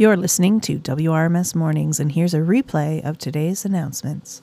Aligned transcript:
You're 0.00 0.16
listening 0.16 0.62
to 0.62 0.78
WRMS 0.78 1.54
Mornings, 1.54 2.00
and 2.00 2.12
here's 2.12 2.32
a 2.32 2.38
replay 2.38 3.04
of 3.04 3.18
today's 3.18 3.66
announcements. 3.66 4.40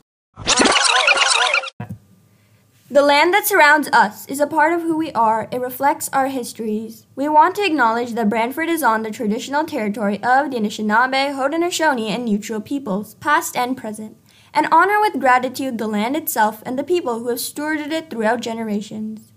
The 2.91 3.01
land 3.01 3.33
that 3.33 3.47
surrounds 3.47 3.89
us 3.91 4.27
is 4.27 4.39
a 4.39 4.45
part 4.45 4.73
of 4.73 4.81
who 4.83 4.95
we 4.95 5.11
are. 5.13 5.47
It 5.51 5.59
reflects 5.59 6.09
our 6.13 6.27
histories. 6.27 7.07
We 7.15 7.27
want 7.27 7.55
to 7.55 7.65
acknowledge 7.65 8.13
that 8.13 8.29
Brantford 8.29 8.69
is 8.69 8.83
on 8.83 9.01
the 9.01 9.09
traditional 9.09 9.63
territory 9.63 10.23
of 10.23 10.51
the 10.51 10.57
Anishinaabe, 10.57 11.33
Haudenosaunee, 11.33 12.09
and 12.09 12.25
Neutral 12.25 12.61
peoples, 12.61 13.15
past 13.15 13.57
and 13.57 13.75
present, 13.75 14.15
and 14.53 14.67
honor 14.71 15.01
with 15.01 15.19
gratitude 15.19 15.79
the 15.79 15.87
land 15.87 16.15
itself 16.15 16.61
and 16.67 16.77
the 16.77 16.83
people 16.83 17.17
who 17.17 17.29
have 17.29 17.39
stewarded 17.39 17.91
it 17.91 18.11
throughout 18.11 18.41
generations. 18.41 19.31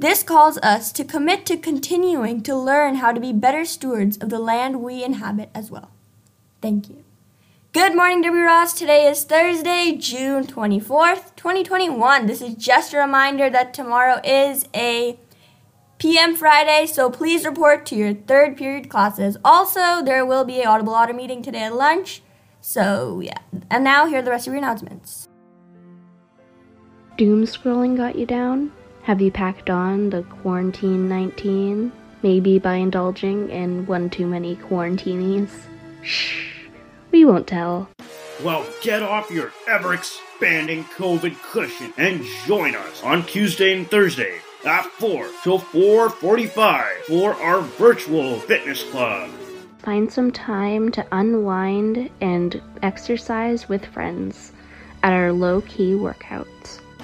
This 0.00 0.22
calls 0.22 0.58
us 0.58 0.92
to 0.92 1.02
commit 1.02 1.44
to 1.46 1.56
continuing 1.56 2.40
to 2.44 2.54
learn 2.54 2.96
how 2.96 3.10
to 3.10 3.18
be 3.18 3.32
better 3.32 3.64
stewards 3.64 4.16
of 4.18 4.30
the 4.30 4.38
land 4.38 4.80
we 4.80 5.02
inhabit 5.02 5.50
as 5.52 5.72
well. 5.72 5.90
Thank 6.62 6.88
you. 6.88 7.02
Good 7.72 7.96
morning, 7.96 8.22
W. 8.22 8.44
Ross. 8.44 8.74
Today 8.74 9.08
is 9.08 9.24
Thursday, 9.24 9.96
June 9.98 10.46
24th, 10.46 11.34
2021. 11.34 12.26
This 12.26 12.40
is 12.40 12.54
just 12.54 12.94
a 12.94 12.98
reminder 12.98 13.50
that 13.50 13.74
tomorrow 13.74 14.20
is 14.22 14.66
a 14.72 15.18
PM 15.98 16.36
Friday, 16.36 16.86
so 16.86 17.10
please 17.10 17.44
report 17.44 17.84
to 17.86 17.96
your 17.96 18.14
third 18.14 18.56
period 18.56 18.88
classes. 18.88 19.36
Also, 19.44 20.00
there 20.04 20.24
will 20.24 20.44
be 20.44 20.60
a 20.60 20.68
Audible 20.68 20.94
Otter 20.94 21.12
meeting 21.12 21.42
today 21.42 21.64
at 21.64 21.74
lunch. 21.74 22.22
So, 22.60 23.18
yeah. 23.18 23.38
And 23.68 23.82
now, 23.82 24.06
here 24.06 24.20
are 24.20 24.22
the 24.22 24.30
rest 24.30 24.46
of 24.46 24.52
your 24.52 24.58
announcements. 24.58 25.28
Doom 27.16 27.42
scrolling 27.42 27.96
got 27.96 28.16
you 28.16 28.26
down? 28.26 28.70
Have 29.08 29.22
you 29.22 29.30
packed 29.30 29.70
on 29.70 30.10
the 30.10 30.22
Quarantine 30.22 31.08
19? 31.08 31.90
Maybe 32.22 32.58
by 32.58 32.74
indulging 32.74 33.48
in 33.48 33.86
one 33.86 34.10
too 34.10 34.26
many 34.26 34.56
quarantinis? 34.56 35.48
Shh. 36.02 36.58
We 37.10 37.24
won't 37.24 37.46
tell. 37.46 37.88
Well, 38.44 38.66
get 38.82 39.02
off 39.02 39.30
your 39.30 39.50
ever 39.66 39.94
expanding 39.94 40.84
COVID 40.84 41.40
cushion 41.50 41.94
and 41.96 42.22
join 42.44 42.74
us 42.74 43.02
on 43.02 43.24
Tuesday 43.24 43.78
and 43.78 43.90
Thursday 43.90 44.42
at 44.66 44.84
4 44.84 45.26
till 45.42 45.58
4:45 45.58 46.84
for 47.06 47.32
our 47.32 47.62
virtual 47.62 48.38
fitness 48.40 48.82
club. 48.90 49.30
Find 49.78 50.12
some 50.12 50.30
time 50.30 50.90
to 50.90 51.06
unwind 51.12 52.10
and 52.20 52.60
exercise 52.82 53.70
with 53.70 53.86
friends 53.86 54.52
at 55.02 55.14
our 55.14 55.32
low-key 55.32 55.94
workouts. 55.94 56.57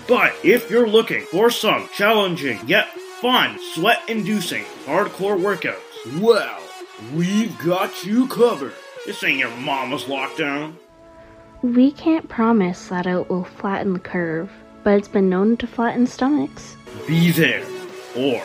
But 0.07 0.35
if 0.43 0.71
you're 0.71 0.87
looking 0.87 1.23
for 1.23 1.49
some 1.49 1.89
challenging 1.95 2.61
yet 2.67 2.89
fun, 3.23 3.59
sweat-inducing 3.73 4.65
hardcore 4.85 5.39
workouts, 5.39 6.21
well, 6.21 6.61
we've 7.15 7.59
got 7.65 8.05
you 8.05 8.29
covered. 8.29 8.75
This 9.07 9.25
ain't 9.25 9.39
your 9.39 9.51
mama's 9.57 10.05
lockdown. 10.05 10.75
We 11.63 11.93
can't 11.93 12.29
promise 12.29 12.89
that 12.89 13.07
it 13.07 13.31
will 13.31 13.45
flatten 13.45 13.95
the 13.95 13.99
curve, 13.99 14.51
but 14.83 14.99
it's 14.99 15.09
been 15.09 15.31
known 15.31 15.57
to 15.57 15.67
flatten 15.67 16.07
stomachs. 16.07 16.77
Be 17.07 17.31
there 17.31 17.65
or 18.15 18.43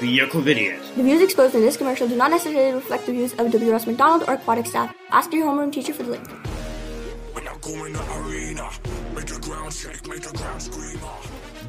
be 0.00 0.20
a 0.20 0.28
covidiot. 0.28 0.80
The 0.94 1.02
views 1.02 1.22
exposed 1.22 1.56
in 1.56 1.62
this 1.62 1.76
commercial 1.76 2.06
do 2.06 2.14
not 2.14 2.30
necessarily 2.30 2.72
reflect 2.72 3.06
the 3.06 3.12
views 3.12 3.32
of 3.32 3.50
W. 3.50 3.72
Ross 3.72 3.86
Macdonald 3.86 4.28
or 4.28 4.34
aquatic 4.34 4.66
staff. 4.66 4.94
Ask 5.10 5.32
your 5.32 5.48
homeroom 5.48 5.72
teacher 5.72 5.92
for 5.92 6.04
the 6.04 6.10
link. 6.12 6.28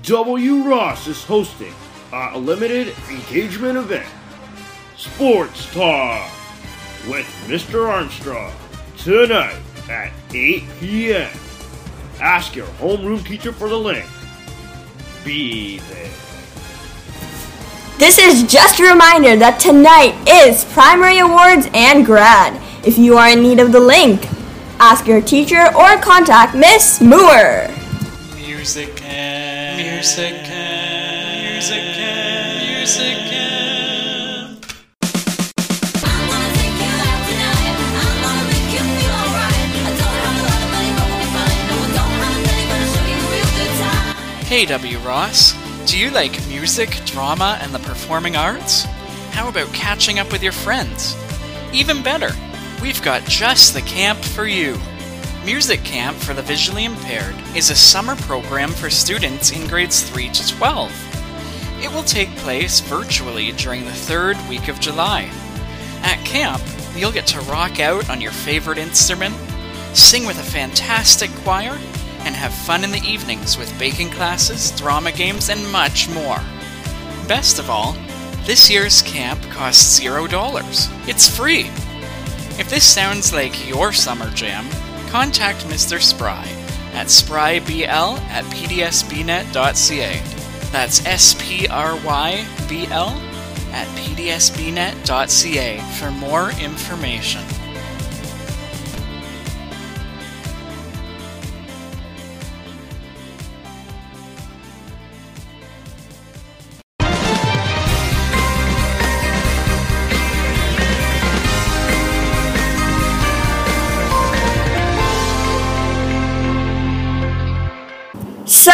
W. 0.03 0.63
Ross 0.63 1.07
is 1.07 1.23
hosting 1.23 1.73
a 2.11 2.37
limited 2.37 2.93
engagement 3.09 3.77
event. 3.77 4.07
Sports 4.97 5.71
Talk 5.73 6.29
with 7.07 7.25
Mr. 7.47 7.87
Armstrong 7.87 8.53
tonight 8.97 9.59
at 9.89 10.11
8 10.33 10.63
p.m. 10.79 11.31
Ask 12.19 12.55
your 12.55 12.67
homeroom 12.67 13.25
teacher 13.25 13.51
for 13.51 13.69
the 13.69 13.77
link. 13.77 14.05
Be 15.23 15.79
there. 15.79 16.11
This 17.97 18.17
is 18.17 18.51
just 18.51 18.79
a 18.79 18.83
reminder 18.83 19.35
that 19.37 19.59
tonight 19.59 20.15
is 20.27 20.65
primary 20.73 21.19
awards 21.19 21.67
and 21.73 22.05
grad. 22.05 22.59
If 22.85 22.97
you 22.97 23.17
are 23.17 23.29
in 23.29 23.41
need 23.41 23.59
of 23.59 23.71
the 23.71 23.79
link, 23.79 24.27
ask 24.83 25.05
your 25.05 25.21
teacher 25.21 25.67
or 25.77 25.95
contact 25.97 26.55
Miss 26.55 26.99
Moore. 26.99 27.69
Music 28.35 28.95
camp, 28.95 29.77
music 29.77 30.33
camp, 30.43 31.53
music 31.53 31.83
camp, 31.93 32.67
music 32.67 33.17
camp. 33.29 34.65
Hey 44.47 44.65
W. 44.65 44.97
Ross, 44.97 45.53
do 45.85 45.99
you 45.99 46.09
like 46.09 46.31
music, 46.47 46.89
drama, 47.05 47.59
and 47.61 47.71
the 47.71 47.79
performing 47.79 48.35
arts? 48.35 48.85
How 49.29 49.47
about 49.47 49.71
catching 49.75 50.17
up 50.17 50.31
with 50.31 50.41
your 50.41 50.51
friends? 50.51 51.15
Even 51.71 52.01
better, 52.01 52.31
we've 52.81 53.01
got 53.03 53.23
just 53.25 53.73
the 53.73 53.81
camp 53.81 54.19
for 54.19 54.45
you. 54.45 54.77
Music 55.45 55.83
Camp 55.83 56.17
for 56.17 56.33
the 56.33 56.41
Visually 56.41 56.85
Impaired 56.85 57.35
is 57.55 57.69
a 57.69 57.75
summer 57.75 58.15
program 58.15 58.71
for 58.71 58.89
students 58.89 59.51
in 59.51 59.67
grades 59.67 60.03
3 60.03 60.29
to 60.29 60.47
12. 60.55 61.83
It 61.83 61.91
will 61.91 62.03
take 62.03 62.35
place 62.37 62.79
virtually 62.79 63.51
during 63.53 63.85
the 63.85 63.91
third 63.91 64.37
week 64.49 64.67
of 64.67 64.79
July. 64.79 65.31
At 66.03 66.23
camp, 66.25 66.61
you'll 66.95 67.11
get 67.11 67.27
to 67.27 67.41
rock 67.41 67.79
out 67.79 68.09
on 68.09 68.21
your 68.21 68.31
favorite 68.31 68.77
instrument, 68.77 69.35
sing 69.93 70.25
with 70.25 70.39
a 70.39 70.51
fantastic 70.51 71.31
choir, 71.43 71.77
and 72.19 72.35
have 72.35 72.53
fun 72.53 72.83
in 72.83 72.91
the 72.91 73.01
evenings 73.03 73.57
with 73.57 73.77
baking 73.79 74.09
classes, 74.11 74.71
drama 74.71 75.11
games, 75.11 75.49
and 75.49 75.71
much 75.71 76.07
more. 76.09 76.39
Best 77.27 77.59
of 77.59 77.69
all, 77.69 77.95
this 78.45 78.69
year's 78.69 79.01
camp 79.01 79.41
costs 79.49 79.99
$0. 79.99 81.07
It's 81.07 81.35
free. 81.35 81.69
If 82.61 82.69
this 82.69 82.87
sounds 82.87 83.33
like 83.33 83.67
your 83.67 83.91
summer 83.91 84.29
jam, 84.35 84.69
contact 85.09 85.65
Mr. 85.65 85.99
Spry 85.99 86.47
at 86.93 87.07
sprybl 87.07 88.19
at 88.29 88.45
pdsbnet.ca. 88.53 90.21
That's 90.71 91.03
S 91.07 91.35
P 91.41 91.67
R 91.67 91.95
Y 92.05 92.45
B 92.69 92.85
L 92.85 93.19
at 93.71 93.87
pdsbnet.ca 93.97 95.79
for 95.97 96.11
more 96.11 96.51
information. 96.61 97.41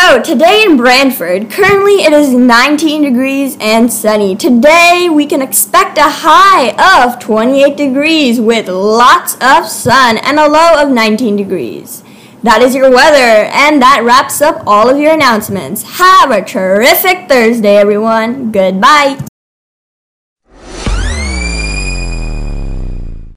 So, 0.08 0.22
today 0.22 0.64
in 0.64 0.78
Brantford, 0.78 1.52
currently 1.52 1.96
it 1.96 2.14
is 2.14 2.32
19 2.34 3.02
degrees 3.02 3.58
and 3.60 3.92
sunny. 3.92 4.38
Today 4.38 5.10
we 5.12 5.26
can 5.26 5.42
expect 5.42 5.98
a 5.98 6.04
high 6.04 6.70
of 7.04 7.20
28 7.20 7.76
degrees 7.76 8.40
with 8.40 8.70
lots 8.70 9.34
of 9.42 9.68
sun 9.68 10.16
and 10.20 10.40
a 10.40 10.48
low 10.48 10.82
of 10.82 10.92
19 10.92 11.36
degrees. 11.36 12.04
That 12.42 12.62
is 12.62 12.74
your 12.74 12.90
weather, 12.90 13.52
and 13.52 13.82
that 13.82 14.04
wraps 14.06 14.42
up 14.42 14.64
all 14.66 14.90
of 14.90 14.98
your 14.98 15.14
announcements. 15.14 15.98
Have 15.98 16.32
a 16.32 16.42
terrific 16.42 17.28
Thursday, 17.28 17.76
everyone. 17.76 18.54
Goodbye. 18.54 19.20